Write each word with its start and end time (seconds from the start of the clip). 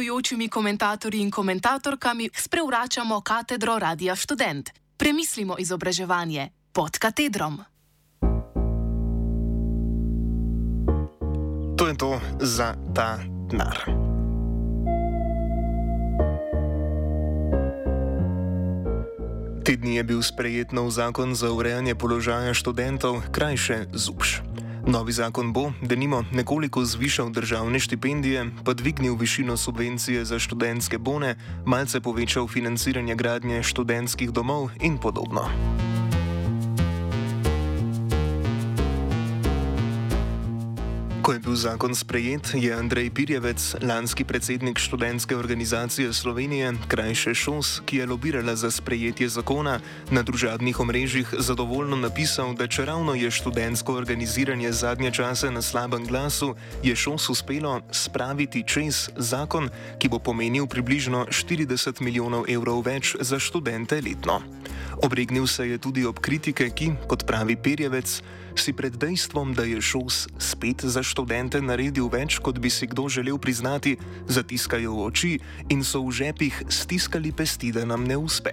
gostujočimi 0.00 0.48
komentatorji 0.48 1.20
in 1.20 1.30
komentatorkami 1.30 2.30
sprevračamo 2.32 3.20
katedro 3.20 3.78
Radia 3.78 4.16
Student. 4.16 4.70
Premislimo 4.96 5.56
izobraževanje 5.58 6.48
pod 6.72 6.98
katedrom. 6.98 7.60
To 11.76 11.86
je 11.86 11.96
to 11.96 12.20
za 12.40 12.74
ta 12.94 13.18
denar. 13.50 13.76
Te 19.64 19.76
dni 19.76 19.96
je 19.96 20.04
bil 20.04 20.22
sprejet 20.22 20.72
nov 20.72 20.90
zakon 20.90 21.34
za 21.34 21.52
urejanje 21.52 21.94
položaja 21.94 22.54
študentov, 22.54 23.20
krajše 23.32 23.92
ZUPŠ. 23.92 24.40
Novi 24.86 25.12
zakon 25.12 25.52
bo, 25.52 25.72
da 25.82 25.96
nimo, 25.96 26.24
nekoliko 26.32 26.84
zvišal 26.84 27.30
državne 27.30 27.80
štipendije, 27.80 28.46
pa 28.64 28.74
dvignil 28.74 29.14
višino 29.14 29.56
subvencije 29.56 30.24
za 30.24 30.38
študentske 30.38 30.98
bone, 30.98 31.36
malce 31.66 32.00
povečal 32.00 32.48
financiranje 32.48 33.14
gradnje 33.14 33.62
študentskih 33.62 34.30
domov 34.30 34.70
in 34.80 34.98
podobno. 34.98 35.48
Ko 41.30 41.38
je 41.38 41.46
bil 41.46 41.54
zakon 41.54 41.94
sprejet, 41.94 42.58
je 42.58 42.74
Andrej 42.74 43.14
Pirjevec, 43.14 43.62
lanski 43.86 44.24
predsednik 44.26 44.78
študentske 44.82 45.36
organizacije 45.36 46.10
Slovenije, 46.12 46.72
krajše 46.90 47.34
ŠOS, 47.34 47.86
ki 47.86 48.02
je 48.02 48.06
lobirala 48.06 48.56
za 48.58 48.70
sprejetje 48.70 49.28
zakona, 49.28 49.78
na 50.10 50.26
družabnih 50.26 50.80
omrežjih 50.80 51.30
zadovoljno 51.38 51.96
napisal, 52.02 52.50
da 52.58 52.66
če 52.66 52.84
ravno 52.84 53.14
je 53.14 53.30
študentsko 53.30 53.94
organiziranje 53.94 54.72
zadnje 54.72 55.10
čase 55.10 55.50
na 55.54 55.62
slabem 55.62 56.02
glasu, 56.02 56.56
je 56.82 56.96
ŠOS 56.98 57.30
uspelo 57.30 57.78
spraviti 57.94 58.66
čez 58.66 59.14
zakon, 59.14 59.70
ki 60.02 60.10
bo 60.10 60.18
pomenil 60.18 60.66
približno 60.66 61.30
40 61.30 62.02
milijonov 62.02 62.50
evrov 62.50 62.82
več 62.82 63.14
za 63.20 63.38
študente 63.38 64.02
letno. 64.02 64.42
Obregnil 65.02 65.46
se 65.46 65.68
je 65.68 65.78
tudi 65.78 66.04
ob 66.04 66.20
kritike, 66.20 66.68
ki, 66.70 66.92
kot 67.08 67.24
pravi 67.24 67.56
Pirjevec, 67.56 68.20
si 68.54 68.72
pred 68.76 68.92
dejstvom, 68.92 69.54
da 69.56 69.64
je 69.64 69.80
ŠOS 69.80 70.28
spet 70.36 70.84
za 70.84 71.00
študente 71.00 71.60
naredil 71.64 72.10
več, 72.12 72.36
kot 72.38 72.60
bi 72.60 72.68
si 72.68 72.84
kdo 72.90 73.08
želel 73.08 73.40
priznati, 73.40 73.96
zatiskajo 74.28 75.00
oči 75.08 75.38
in 75.72 75.80
so 75.84 76.04
v 76.04 76.12
žepih 76.12 76.68
stiskali 76.68 77.32
pesti, 77.32 77.72
da 77.72 77.88
nam 77.88 78.04
ne 78.04 78.20
uspe. 78.20 78.52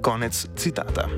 Konec 0.00 0.46
citata. 0.56 1.10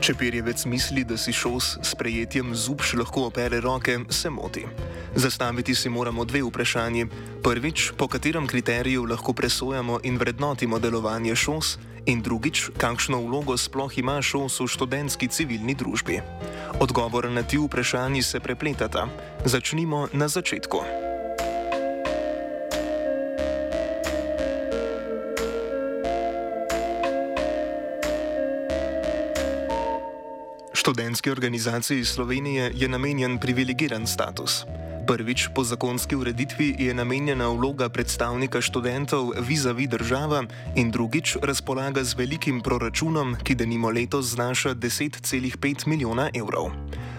Če 0.00 0.14
Pirjevec 0.16 0.62
misli, 0.64 1.02
da 1.04 1.18
si 1.20 1.32
šos 1.36 1.74
s 1.84 1.90
prejetjem 2.00 2.54
zubš 2.56 2.94
lahko 2.96 3.26
opere 3.28 3.58
roke, 3.60 3.98
se 4.08 4.30
moti. 4.32 4.62
Zastaviti 5.12 5.74
si 5.76 5.92
moramo 5.92 6.24
dve 6.24 6.40
vprašanji. 6.46 7.04
Prvič, 7.44 7.90
po 8.00 8.08
katerem 8.08 8.46
kriteriju 8.48 9.04
lahko 9.04 9.34
presojamo 9.36 9.98
in 10.08 10.16
vrednotimo 10.16 10.78
delovanje 10.80 11.36
šos, 11.36 11.76
in 12.08 12.24
drugič, 12.24 12.70
kakšno 12.80 13.20
vlogo 13.20 13.58
sploh 13.60 13.92
ima 14.00 14.16
šos 14.24 14.56
v 14.64 14.70
študentski 14.72 15.28
civilni 15.28 15.76
družbi. 15.76 16.22
Odgovor 16.80 17.28
na 17.28 17.44
ti 17.44 17.60
vprašanji 17.60 18.24
se 18.24 18.40
prepletata. 18.40 19.04
Začnimo 19.44 20.08
na 20.16 20.32
začetku. 20.32 21.09
Študentski 30.80 31.30
organizaciji 31.30 32.04
Slovenije 32.04 32.72
je 32.74 32.88
namenjen 32.88 33.38
privilegiran 33.38 34.06
status. 34.06 34.64
Prvič, 35.06 35.48
po 35.54 35.64
zakonski 35.64 36.16
ureditvi 36.16 36.74
je 36.78 36.94
namenjena 36.94 37.48
vloga 37.48 37.88
predstavnika 37.88 38.60
študentov 38.60 39.32
vizavi 39.48 39.86
država 39.86 40.44
in 40.76 40.90
drugič, 40.90 41.36
razpolaga 41.42 42.04
z 42.04 42.16
velikim 42.16 42.60
proračunom, 42.60 43.36
ki 43.44 43.54
denimo 43.54 43.90
letos 43.90 44.32
znaša 44.32 44.74
10,5 44.74 45.86
milijona 45.86 46.30
evrov. 46.34 46.72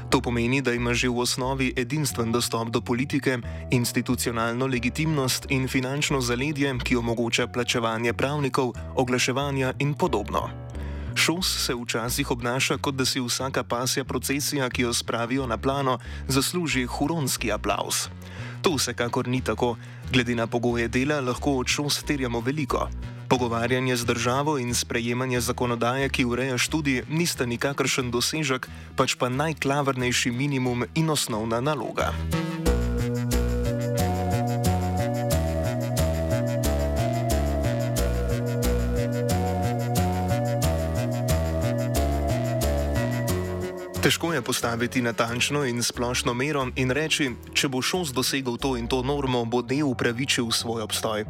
To 0.10 0.22
pomeni, 0.22 0.62
da 0.62 0.74
ima 0.74 0.94
že 0.94 1.10
v 1.10 1.20
osnovi 1.20 1.74
edinstven 1.78 2.32
dostop 2.32 2.70
do 2.70 2.82
politike, 2.82 3.38
institucionalno 3.72 4.66
legitimnost 4.66 5.46
in 5.50 5.68
finančno 5.68 6.22
zaledje, 6.22 6.74
ki 6.84 6.96
omogoča 6.96 7.48
plačevanje 7.48 8.14
pravnikov, 8.14 8.74
oglaševanja 8.96 9.74
in 9.80 9.94
podobno. 9.94 10.71
Šos 11.22 11.66
se 11.66 11.76
včasih 11.76 12.32
obnaša, 12.32 12.78
kot 12.82 12.96
da 12.96 13.06
si 13.06 13.22
vsaka 13.22 13.64
pasja 13.64 14.04
procesija, 14.04 14.70
ki 14.70 14.82
jo 14.82 14.94
spravijo 14.94 15.46
na 15.48 15.58
plano, 15.58 16.00
zasluži 16.28 16.86
huronski 16.86 17.52
aplaus. 17.52 18.10
To 18.62 18.74
vsekakor 18.74 19.28
ni 19.28 19.42
tako. 19.42 19.76
Glede 20.12 20.36
na 20.36 20.48
pogoje 20.48 20.88
dela 20.88 21.20
lahko 21.22 21.52
od 21.62 21.68
šos 21.68 22.02
terjamo 22.04 22.40
veliko. 22.40 22.90
Pogovarjanje 23.30 23.96
z 23.96 24.06
državo 24.06 24.58
in 24.58 24.74
sprejemanje 24.74 25.42
zakonodaje, 25.42 26.10
ki 26.10 26.26
ureja 26.26 26.58
študij, 26.58 27.04
nista 27.10 27.46
nikakršen 27.46 28.12
dosežek, 28.12 28.66
pač 28.96 29.14
pa 29.16 29.30
najklavrnejši 29.30 30.32
minimum 30.32 30.90
in 30.96 31.10
osnovna 31.10 31.62
naloga. 31.62 32.14
Težko 44.02 44.34
je 44.34 44.42
postaviti 44.42 45.02
natančno 45.02 45.66
in 45.66 45.84
splošno 45.84 46.34
mero 46.34 46.64
in 46.76 46.90
reči, 46.90 47.28
če 47.54 47.68
bo 47.70 47.84
šos 47.86 48.10
dosegel 48.18 48.56
to 48.58 48.72
in 48.80 48.88
to 48.90 49.04
normo, 49.06 49.44
bo 49.46 49.62
del 49.62 49.92
upravičil 49.92 50.50
svoj 50.50 50.82
obstoj. 50.88 51.26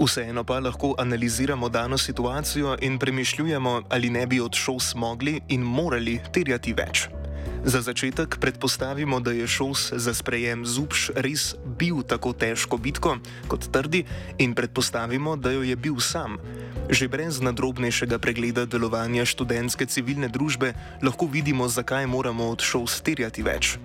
Vseeno 0.00 0.44
pa 0.44 0.56
lahko 0.64 0.94
analiziramo 0.98 1.68
dano 1.68 1.98
situacijo 1.98 2.78
in 2.80 2.96
premišljujemo, 2.98 3.82
ali 3.90 4.10
ne 4.10 4.24
bi 4.26 4.40
od 4.40 4.56
šos 4.56 4.94
mogli 4.94 5.36
in 5.48 5.60
morali 5.60 6.16
terjati 6.32 6.72
več. 6.72 7.08
Za 7.64 7.80
začetek 7.80 8.36
predpostavimo, 8.40 9.20
da 9.24 9.32
je 9.32 9.48
šos 9.48 9.92
za 9.96 10.12
sprejem 10.14 10.66
zubš 10.68 11.08
res 11.16 11.56
bil 11.64 12.02
tako 12.04 12.36
težko 12.36 12.76
bitko, 12.76 13.16
kot 13.48 13.72
trdi, 13.72 14.04
in 14.38 14.52
predpostavimo, 14.52 15.36
da 15.36 15.50
jo 15.50 15.64
je 15.64 15.76
bil 15.76 15.96
sam. 15.96 16.36
Že 16.92 17.08
brez 17.08 17.40
nadrobnejšega 17.40 18.20
pregleda 18.20 18.66
delovanja 18.68 19.24
študentske 19.24 19.88
civilne 19.88 20.28
družbe 20.28 20.74
lahko 21.00 21.24
vidimo, 21.24 21.64
zakaj 21.64 22.04
moramo 22.04 22.52
od 22.52 22.60
šol 22.60 22.84
sterjati 22.84 23.40
več. 23.40 23.78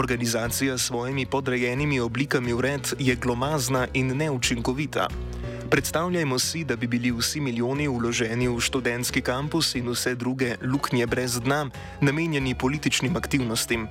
Organizacija 0.00 0.78
s 0.78 0.88
svojimi 0.88 1.28
podrejenimi 1.28 2.00
oblikami 2.00 2.56
vred 2.56 2.96
je 2.96 3.16
glomazna 3.20 3.84
in 3.92 4.16
neučinkovita. 4.16 5.12
Predstavljajmo 5.70 6.38
si, 6.38 6.64
da 6.64 6.76
bi 6.76 6.86
bili 6.86 7.10
vsi 7.10 7.40
milijoni 7.40 7.88
vloženi 7.88 8.48
v 8.48 8.60
študentski 8.60 9.20
kampus 9.20 9.74
in 9.74 9.88
vse 9.90 10.14
druge 10.14 10.54
luknje 10.62 11.06
brez 11.06 11.40
dna 11.40 11.70
namenjeni 12.00 12.54
političnim 12.54 13.16
aktivnostim. 13.16 13.88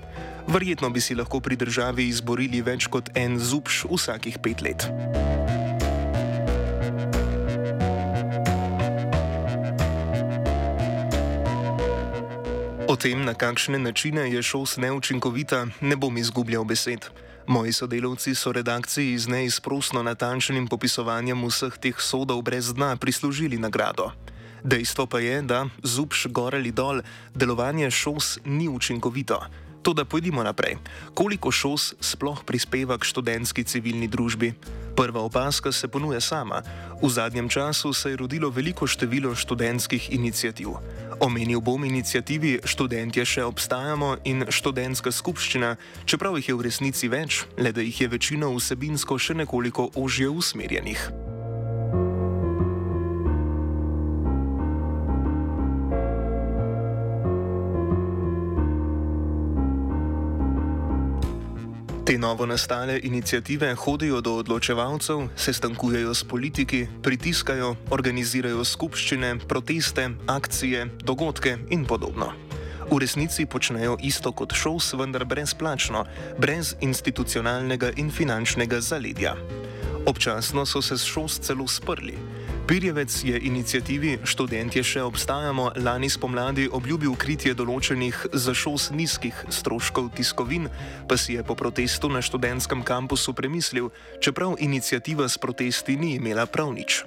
Verjetno 0.48 0.90
bi 0.90 1.02
si 1.02 1.16
lahko 1.16 1.40
pri 1.40 1.56
državi 1.56 2.08
izborili 2.08 2.62
več 2.62 2.88
kot 2.88 3.10
en 3.16 3.40
zubš 3.40 3.86
vsakih 3.92 4.40
pet 4.40 4.62
let. 4.62 4.88
O 12.88 12.96
tem, 12.96 13.26
na 13.26 13.34
kakšne 13.34 13.80
načine 13.80 14.30
je 14.32 14.44
šos 14.44 14.78
neučinkovita, 14.78 15.66
ne 15.82 15.96
bom 15.96 16.18
izgubljal 16.18 16.64
besed. 16.64 17.10
Moji 17.48 17.74
sodelavci 17.74 18.36
so 18.36 18.52
redakciji 18.52 19.18
z 19.18 19.28
neizprostno 19.30 20.02
natančnim 20.04 20.66
popisovanjem 20.68 21.38
vseh 21.46 21.78
teh 21.78 21.94
sodov 22.02 22.42
brez 22.42 22.74
dna 22.74 22.98
prislužili 22.98 23.62
nagrado. 23.62 24.10
Dejstvo 24.66 25.06
pa 25.06 25.22
je, 25.22 25.42
da 25.46 25.70
zubš 25.86 26.26
gor 26.34 26.58
ali 26.58 26.74
dol, 26.74 27.06
delovanje 27.38 27.92
šos 27.92 28.42
ni 28.46 28.66
učinkovito. 28.66 29.38
To, 29.86 29.94
da 29.94 30.06
pojdimo 30.06 30.42
naprej. 30.44 30.82
Koliko 31.14 31.52
šos 31.54 31.94
sploh 32.02 32.42
prispeva 32.42 32.98
k 32.98 33.06
študentski 33.06 33.64
civilni 33.64 34.10
družbi? 34.10 34.54
Prva 34.98 35.22
opaska 35.22 35.72
se 35.72 35.88
ponuja 35.88 36.18
sama. 36.22 36.66
V 37.02 37.10
zadnjem 37.10 37.50
času 37.50 37.94
se 37.94 38.10
je 38.10 38.18
rodilo 38.18 38.50
veliko 38.50 38.88
število 38.88 39.36
študentskih 39.36 40.10
inicijativ. 40.14 40.82
Omenil 41.20 41.62
bom 41.62 41.86
inicijativi 41.86 42.60
Študentje 42.66 43.26
še 43.26 43.44
obstajamo 43.48 44.16
in 44.28 44.46
študentska 44.52 45.12
skupščina, 45.12 45.76
čeprav 46.06 46.36
jih 46.40 46.50
je 46.50 46.58
v 46.58 46.66
resnici 46.68 47.12
več, 47.12 47.46
le 47.58 47.72
da 47.72 47.86
jih 47.86 48.02
je 48.02 48.12
večino 48.12 48.52
vsebinsko 48.56 49.20
še 49.20 49.38
nekoliko 49.40 49.90
ožje 49.96 50.30
usmerjenih. 50.30 51.25
Novo 62.36 62.46
nastale 62.46 63.00
inicijative 63.04 63.76
hodijo 63.76 64.22
do 64.22 64.34
odločevalcev, 64.36 65.28
se 65.36 65.54
stankujejo 65.54 66.14
s 66.14 66.24
politiki, 66.24 66.88
pritiskajo, 67.04 67.76
organizirajo 67.90 68.66
skupščine, 68.66 69.38
proteste, 69.48 70.10
akcije, 70.28 70.90
dogodke 71.04 71.58
in 71.70 71.86
podobno. 71.86 72.34
V 72.92 73.00
resnici 73.00 73.46
počnejo 73.46 73.96
isto 74.04 74.34
kot 74.36 74.52
šos, 74.54 74.94
vendar 75.00 75.24
brezplačno, 75.26 76.04
brez 76.38 76.76
institucionalnega 76.82 77.94
in 77.96 78.12
finančnega 78.12 78.82
zaledja. 78.82 79.38
Občasno 80.06 80.66
so 80.66 80.82
se 80.82 80.98
s 80.98 81.08
šos 81.08 81.40
celo 81.40 81.68
sprli. 81.68 82.18
Pirjevec 82.68 83.24
je 83.24 83.40
inicijativi 83.40 84.18
Študentje 84.26 84.82
še 84.84 85.02
obstajamo 85.06 85.68
lani 85.86 86.08
spomladi 86.10 86.66
obljubil 86.74 87.14
kritje 87.14 87.54
določenih 87.54 88.24
za 88.34 88.56
šos 88.58 88.88
nizkih 88.90 89.44
stroškov 89.54 90.10
tiskovin, 90.18 90.66
pa 91.06 91.14
si 91.14 91.38
je 91.38 91.44
po 91.46 91.54
protestu 91.54 92.10
na 92.10 92.24
študentskem 92.26 92.82
kampusu 92.82 93.36
premislil, 93.38 93.92
čeprav 94.18 94.58
inicijativa 94.58 95.30
s 95.30 95.38
protesti 95.38 95.94
ni 95.94 96.16
imela 96.18 96.50
prav 96.50 96.74
nič. 96.74 97.04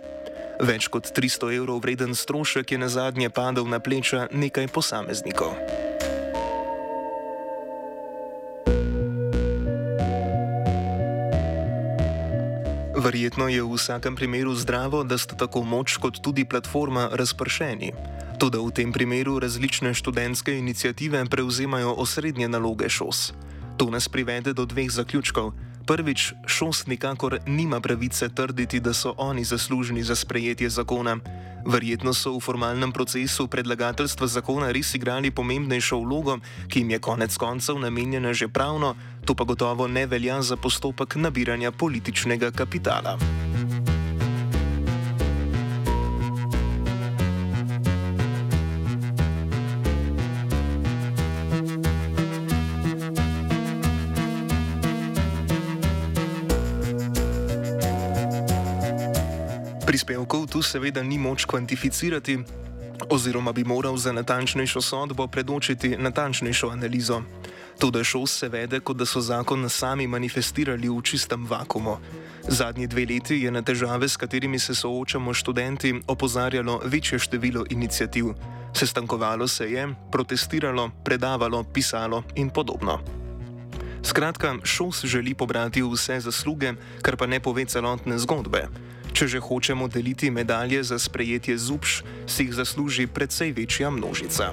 Več 0.62 0.86
kot 0.86 1.10
300 1.10 1.50
evrov 1.58 1.82
vreden 1.82 2.14
strošek 2.14 2.76
je 2.76 2.78
na 2.78 2.86
zadnje 2.86 3.26
padel 3.26 3.66
na 3.66 3.82
pleča 3.82 4.28
nekaj 4.30 4.70
posameznikov. 4.70 5.58
Verjetno 12.98 13.46
je 13.46 13.62
v 13.62 13.78
vsakem 13.78 14.18
primeru 14.18 14.58
zdravo, 14.58 15.06
da 15.06 15.14
sta 15.14 15.38
tako 15.38 15.62
moč 15.62 16.02
kot 16.02 16.18
tudi 16.18 16.42
platforma 16.42 17.06
razpršeni. 17.14 17.94
Tudi 18.42 18.58
v 18.58 18.74
tem 18.74 18.90
primeru 18.90 19.38
različne 19.38 19.94
študentske 19.94 20.58
inicijative 20.58 21.22
prevzemajo 21.30 21.94
osrednje 21.94 22.48
naloge 22.50 22.90
šos. 22.90 23.30
To 23.78 23.86
nas 23.90 24.10
privede 24.10 24.50
do 24.50 24.66
dveh 24.66 24.90
zaključkov. 24.90 25.54
Prvič, 25.86 26.34
šos 26.46 26.86
nikakor 26.86 27.38
nima 27.46 27.80
pravice 27.80 28.28
trditi, 28.28 28.80
da 28.80 28.92
so 28.92 29.14
oni 29.16 29.44
zaslužni 29.44 30.02
za 30.02 30.18
sprejetje 30.18 30.68
zakona. 30.68 31.16
Verjetno 31.66 32.14
so 32.14 32.34
v 32.36 32.40
formalnem 32.40 32.92
procesu 32.92 33.46
predlagateljstva 33.46 34.26
zakona 34.26 34.72
res 34.72 34.94
igrali 34.94 35.30
pomembnejšo 35.30 35.98
vlogo, 36.02 36.38
ki 36.68 36.80
jim 36.80 36.90
je 36.90 36.98
konec 36.98 37.36
koncev 37.36 37.78
namenjena 37.78 38.32
že 38.32 38.48
pravno, 38.48 38.94
to 39.28 39.34
pa 39.34 39.44
gotovo 39.44 39.88
ne 39.88 40.06
velja 40.06 40.42
za 40.42 40.56
postopek 40.56 41.16
nabiranja 41.16 41.72
političnega 41.72 42.50
kapitala. 42.50 43.18
Prispevkov 59.86 60.46
tu 60.46 60.62
seveda 60.62 61.02
ni 61.02 61.18
moč 61.18 61.44
kvantificirati, 61.44 62.38
oziroma 63.10 63.52
bi 63.52 63.64
moral 63.64 63.96
za 63.96 64.12
natančnejšo 64.12 64.80
sodbo 64.80 65.26
predočiti 65.26 65.96
natančnejšo 65.98 66.68
analizo. 66.68 67.22
To, 67.78 67.90
da 67.90 68.02
šol 68.04 68.26
se 68.26 68.48
vede, 68.48 68.80
kot 68.80 68.96
da 68.98 69.06
so 69.06 69.20
zakon 69.22 69.68
sami 69.70 70.06
manifestirali 70.06 70.88
v 70.90 71.02
čistem 71.02 71.46
vakumu. 71.46 71.98
Zadnji 72.48 72.86
dve 72.86 73.06
leti 73.06 73.36
je 73.44 73.50
na 73.50 73.62
težave, 73.62 74.08
s 74.08 74.16
katerimi 74.16 74.58
se 74.58 74.74
soočamo 74.74 75.34
študenti, 75.34 75.94
opozarjalo 76.06 76.80
večje 76.84 77.18
število 77.18 77.64
inicijativ. 77.70 78.34
Sestankovalo 78.74 79.48
se 79.48 79.70
je, 79.70 79.88
protestiralo, 80.12 80.90
predavalo, 81.04 81.64
pisalo 81.64 82.22
in 82.34 82.50
podobno. 82.50 82.98
Skratka, 84.02 84.56
šol 84.64 84.92
se 84.92 85.06
želi 85.06 85.34
pobrati 85.34 85.82
vse 85.82 86.20
zasluge, 86.20 86.72
kar 87.02 87.16
pa 87.16 87.26
ne 87.26 87.40
pove 87.40 87.64
celotne 87.64 88.18
zgodbe. 88.18 88.66
Če 89.12 89.26
že 89.26 89.40
hočemo 89.40 89.88
deliti 89.88 90.30
medalje 90.30 90.82
za 90.82 90.98
sprejetje 90.98 91.58
zubš, 91.58 92.02
si 92.26 92.42
jih 92.42 92.54
zasluži 92.54 93.06
precej 93.06 93.52
večja 93.52 93.90
množica. 93.90 94.50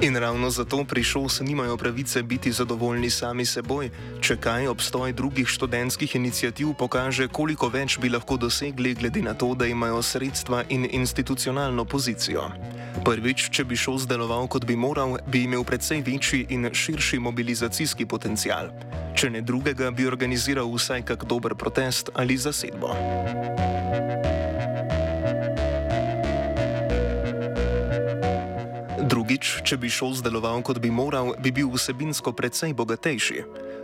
In 0.00 0.16
ravno 0.16 0.50
zato 0.50 0.84
prišel 0.84 1.28
se 1.28 1.44
nimajo 1.44 1.76
pravice 1.76 2.22
biti 2.22 2.52
zadovoljni 2.52 3.10
sami 3.10 3.46
seboj, 3.46 3.90
če 4.20 4.36
kaj 4.36 4.68
obstoj 4.68 5.12
drugih 5.12 5.48
študentskih 5.48 6.14
inicijativ 6.16 6.68
pokaže, 6.78 7.26
koliko 7.28 7.68
več 7.68 7.98
bi 7.98 8.08
lahko 8.08 8.36
dosegli, 8.36 8.94
glede 8.94 9.22
na 9.22 9.34
to, 9.34 9.54
da 9.54 9.66
imajo 9.66 10.02
sredstva 10.02 10.62
in 10.68 10.86
institucionalno 10.90 11.84
pozicijo. 11.84 12.46
Prvič, 13.04 13.48
če 13.50 13.64
bi 13.64 13.76
šel 13.76 13.98
zdeloval 13.98 14.46
kot 14.46 14.64
bi 14.64 14.76
moral, 14.76 15.18
bi 15.26 15.42
imel 15.48 15.64
precej 15.66 16.04
večji 16.06 16.46
in 16.54 16.70
širši 16.72 17.18
mobilizacijski 17.18 18.06
potencial. 18.06 18.70
Če 19.18 19.30
ne 19.34 19.42
drugega, 19.42 19.90
bi 19.90 20.06
organiziral 20.06 20.70
vsaj 20.78 21.02
kak 21.10 21.26
dober 21.26 21.58
protest 21.58 22.14
ali 22.14 22.38
zasedbo. 22.38 22.94
Drugič, 29.28 29.60
če 29.60 29.76
bi 29.76 29.90
šol 29.92 30.14
zdeloval 30.16 30.62
kot 30.64 30.78
bi 30.80 30.88
moral, 30.88 31.34
bi 31.36 31.50
bil 31.52 31.68
vsebinsko 31.68 32.32
precej 32.32 32.72
bogatejši. 32.72 33.42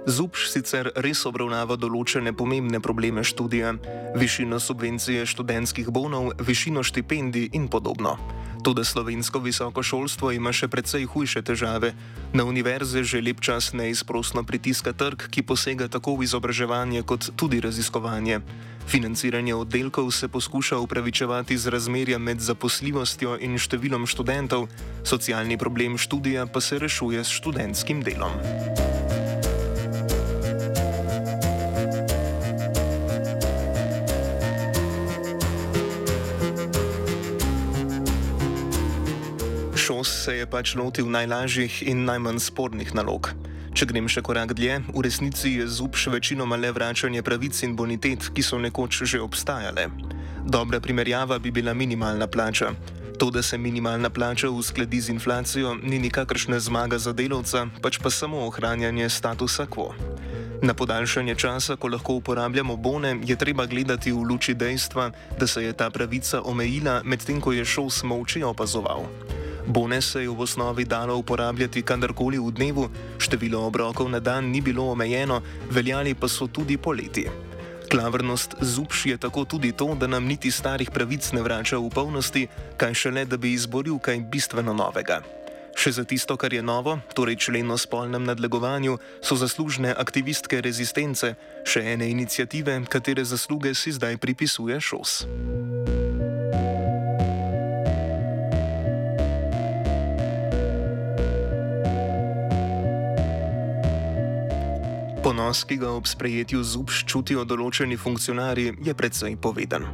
Zubš 0.08 0.46
sicer 0.48 0.88
res 1.04 1.20
obravnava 1.28 1.76
določene 1.76 2.32
pomembne 2.32 2.80
probleme 2.80 3.20
študija, 3.20 3.74
višino 4.16 4.56
subvencije 4.56 5.28
študentskih 5.28 5.92
bonov, 5.92 6.32
višino 6.40 6.80
štipendij 6.80 7.52
in 7.60 7.68
podobno. 7.68 8.16
Tudi 8.64 8.84
slovensko 8.84 9.44
visoko 9.44 9.82
šolstvo 9.84 10.30
ima 10.32 10.48
še 10.48 10.70
precej 10.72 11.04
hujše 11.04 11.42
težave. 11.44 11.92
Na 12.32 12.48
univerze 12.48 13.04
že 13.04 13.20
lep 13.20 13.44
čas 13.44 13.76
neizprostno 13.76 14.40
pritiska 14.40 14.96
trg, 14.96 15.28
ki 15.28 15.44
posega 15.44 15.84
tako 15.92 16.16
v 16.16 16.24
izobraževanje 16.24 17.04
kot 17.04 17.36
tudi 17.36 17.60
raziskovanje. 17.60 18.40
Financiranje 18.88 19.52
oddelkov 19.52 20.08
se 20.16 20.32
poskuša 20.32 20.80
upravičevati 20.80 21.60
z 21.60 21.68
razmerjem 21.68 22.24
med 22.24 22.40
zaposljivostjo 22.40 23.36
in 23.44 23.60
številom 23.60 24.08
študentov, 24.08 24.72
socialni 25.04 25.60
problem 25.60 26.00
študija 26.00 26.48
pa 26.48 26.64
se 26.64 26.80
rešuje 26.80 27.20
s 27.20 27.36
študentskim 27.36 28.00
delom. 28.00 28.32
Šos 39.84 40.08
se 40.24 40.32
je 40.36 40.44
pač 40.48 40.70
lotil 40.80 41.10
najlažjih 41.12 41.82
in 41.84 42.06
najmanj 42.08 42.38
spornih 42.40 42.94
nalog. 42.96 43.26
Če 43.76 43.84
grem 43.90 44.06
še 44.08 44.22
korak 44.24 44.54
dlje, 44.56 44.78
v 44.88 45.02
resnici 45.04 45.50
je 45.58 45.66
zub 45.68 45.98
še 46.00 46.08
večinoma 46.14 46.56
le 46.56 46.70
vračanje 46.72 47.20
pravic 47.26 47.60
in 47.66 47.74
bonitet, 47.76 48.30
ki 48.32 48.40
so 48.40 48.56
nekoč 48.56 49.02
že 49.04 49.20
obstajale. 49.20 49.90
Dobra 50.40 50.80
primerjava 50.80 51.36
bi 51.36 51.52
bila 51.52 51.76
minimalna 51.76 52.24
plača. 52.24 52.72
To, 53.20 53.28
da 53.28 53.44
se 53.44 53.60
minimalna 53.60 54.08
plača 54.08 54.48
uskladi 54.48 55.02
z 55.04 55.12
inflacijo, 55.18 55.76
ni 55.76 56.00
nikakršna 56.06 56.62
zmaga 56.64 56.96
za 56.96 57.12
delavca, 57.12 57.66
pač 57.84 58.00
pa 58.00 58.08
samo 58.08 58.40
ohranjanje 58.48 59.12
statusa 59.12 59.68
quo. 59.68 59.92
Na 60.64 60.72
podaljšanje 60.72 61.36
časa, 61.36 61.76
ko 61.76 61.92
lahko 61.92 62.16
uporabljamo 62.24 62.80
bone, 62.80 63.18
je 63.20 63.36
treba 63.36 63.68
gledati 63.68 64.16
v 64.16 64.24
luči 64.32 64.56
dejstva, 64.56 65.12
da 65.36 65.46
se 65.46 65.68
je 65.68 65.76
ta 65.76 65.92
pravica 65.92 66.40
omejila, 66.40 67.02
medtem 67.04 67.36
ko 67.36 67.52
je 67.52 67.68
šol 67.68 67.92
smovči 67.92 68.40
opazoval. 68.40 69.04
Bone 69.66 70.02
se 70.02 70.22
je 70.22 70.28
v 70.28 70.40
osnovi 70.40 70.84
dalo 70.84 71.16
uporabljati 71.16 71.82
kadarkoli 71.82 72.38
v 72.38 72.52
dnevu, 72.52 72.88
število 73.18 73.64
obrokov 73.66 74.10
na 74.10 74.20
dan 74.20 74.52
ni 74.52 74.60
bilo 74.60 74.90
omejeno, 74.92 75.40
veljali 75.70 76.14
pa 76.14 76.28
so 76.28 76.46
tudi 76.46 76.76
poleti. 76.76 77.24
Klavrnost 77.90 78.54
zubš 78.60 79.06
je 79.06 79.16
tako 79.16 79.44
tudi 79.44 79.72
to, 79.72 79.94
da 79.94 80.06
nam 80.06 80.24
niti 80.24 80.50
starih 80.50 80.90
pravic 80.90 81.32
ne 81.32 81.42
vrača 81.42 81.78
v 81.78 81.88
polnosti, 81.88 82.46
kaj 82.76 82.94
šele, 82.94 83.24
da 83.24 83.36
bi 83.36 83.52
izboril 83.52 83.98
kaj 83.98 84.20
bistveno 84.28 84.72
novega. 84.72 85.22
Še 85.74 85.92
za 85.92 86.04
tisto, 86.04 86.36
kar 86.36 86.52
je 86.54 86.62
novo, 86.62 87.00
torej 87.14 87.36
člen 87.48 87.70
o 87.70 87.78
spolnem 87.78 88.24
nadlegovanju, 88.24 88.98
so 89.24 89.34
zaslužne 89.34 89.90
aktivistke 89.96 90.60
rezistence, 90.60 91.34
še 91.64 91.82
ene 91.96 92.10
inicijative, 92.12 92.78
katere 92.88 93.24
zasluge 93.24 93.74
si 93.74 93.96
zdaj 93.96 94.20
pripisuje 94.22 94.78
šos. 94.80 95.24
Ponos, 105.44 105.60
ki 105.68 105.76
ga 105.76 105.90
ob 105.92 106.06
sprejetju 106.08 106.62
zubš 106.64 107.02
čutijo 107.04 107.42
določeni 107.44 107.98
funkcionarji, 108.00 108.78
je 108.80 108.92
predvsej 108.96 109.34
poveden. 109.36 109.84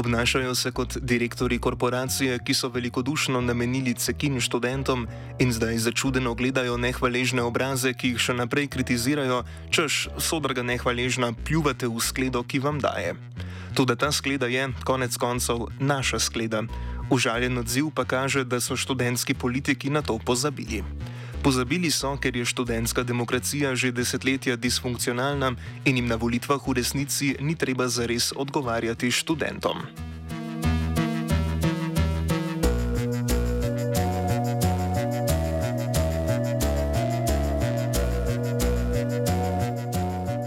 Obnašajo 0.00 0.54
se 0.56 0.70
kot 0.72 0.96
direktori 0.96 1.58
korporacije, 1.60 2.38
ki 2.40 2.54
so 2.56 2.70
velikodušno 2.72 3.42
namenili 3.44 3.92
cekin 4.00 4.40
študentom 4.40 5.04
in 5.44 5.52
zdaj 5.52 5.82
začudeno 5.84 6.32
gledajo 6.32 6.78
nehvaležne 6.80 7.44
obraze, 7.44 7.92
ki 7.92 8.14
jih 8.14 8.24
še 8.30 8.38
naprej 8.38 8.70
kritizirajo, 8.72 9.42
češ 9.68 10.08
sodrga 10.16 10.64
nehvaležna 10.64 11.34
pljuvate 11.36 11.84
v 11.84 12.00
skledo, 12.00 12.40
ki 12.40 12.64
vam 12.64 12.80
daje. 12.80 13.12
Tudi 13.76 14.00
ta 14.00 14.08
skleda 14.08 14.48
je, 14.48 14.70
konec 14.88 15.20
koncev, 15.20 15.68
naša 15.84 16.16
skleda. 16.30 16.64
Užaljen 17.12 17.60
odziv 17.60 17.92
pa 17.92 18.08
kaže, 18.08 18.48
da 18.48 18.56
so 18.56 18.72
študentski 18.72 19.36
politiki 19.36 19.92
na 19.92 20.00
to 20.00 20.16
pozabili. 20.16 20.80
Pozabili 21.44 21.92
so, 21.92 22.16
ker 22.16 22.32
je 22.32 22.44
študentska 22.44 23.02
demokracija 23.04 23.74
že 23.76 23.92
desetletja 23.92 24.56
disfunkcionalna 24.56 25.52
in 25.84 25.96
jim 26.00 26.08
na 26.08 26.16
volitvah 26.16 26.56
v 26.56 26.72
resnici 26.80 27.36
ni 27.36 27.52
treba 27.52 27.84
zares 27.84 28.32
odgovarjati 28.32 29.12
študentom. 29.12 29.84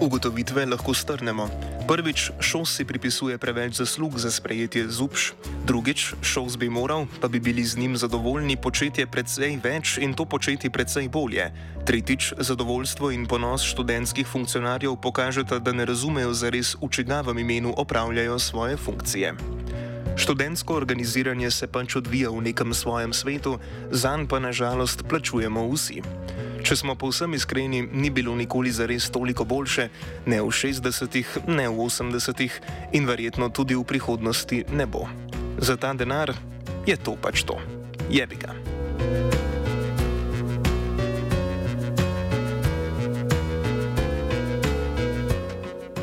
Ugotovitve 0.02 0.66
lahko 0.66 0.98
strnemo. 0.98 1.46
Prvič, 1.86 2.32
šos 2.42 2.74
si 2.74 2.86
pripisuje 2.90 3.38
preveč 3.38 3.78
zaslug 3.78 4.18
za 4.18 4.32
sprejetje 4.34 4.90
zubš, 4.90 5.38
drugič, 5.68 6.14
šos 6.24 6.56
bi 6.58 6.70
moral, 6.70 7.06
pa 7.20 7.28
bi 7.28 7.40
bili 7.40 7.64
z 7.64 7.78
njim 7.78 7.98
zadovoljni 7.98 8.56
početi 8.56 9.06
precej 9.06 9.60
več 9.64 9.98
in 10.00 10.14
to 10.16 10.26
početi 10.26 10.70
precej 10.72 11.10
bolje. 11.12 11.52
Tretjič, 11.86 12.34
zadovoljstvo 12.40 13.12
in 13.12 13.28
ponos 13.28 13.68
študentskih 13.68 14.28
funkcionarjev 14.28 14.96
pokažeta, 15.04 15.60
da 15.60 15.76
ne 15.76 15.86
razumejo 15.86 16.32
zares, 16.34 16.76
v 16.80 16.88
čigavem 16.90 17.44
imenu 17.44 17.74
opravljajo 17.78 18.40
svoje 18.40 18.78
funkcije. 18.78 19.36
Študentsko 20.18 20.74
organiziranje 20.74 21.52
se 21.52 21.68
pač 21.68 21.96
odvija 22.00 22.32
v 22.32 22.48
nekem 22.48 22.74
svojem 22.74 23.14
svetu, 23.14 23.60
zanj 23.92 24.26
pa 24.32 24.40
nažalost 24.40 25.04
plačujemo 25.10 25.68
vsi. 25.68 26.02
Če 26.64 26.76
smo 26.76 26.96
povsem 26.96 27.36
iskreni, 27.38 27.84
ni 27.92 28.10
bilo 28.10 28.34
nikoli 28.36 28.72
zares 28.72 29.12
toliko 29.14 29.46
boljše, 29.46 29.90
ne 30.26 30.42
v 30.42 30.50
60-ih, 30.50 31.38
ne 31.48 31.70
v 31.70 31.86
80-ih 31.86 32.60
in 32.98 33.06
verjetno 33.06 33.52
tudi 33.54 33.78
v 33.78 33.86
prihodnosti 33.86 34.66
ne 34.74 34.88
bo. 34.90 35.06
Za 35.58 35.78
ta 35.78 35.94
denar 35.94 36.34
je 36.86 36.98
to 36.98 37.18
pač 37.22 37.44
to. 37.44 37.58
Jebi 38.10 38.38
ga. 38.38 38.54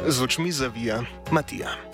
Z 0.09 0.23
očmi 0.23 0.53
zavija 0.53 1.03
Matija. 1.31 1.94